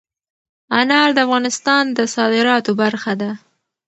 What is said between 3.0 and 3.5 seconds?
ده.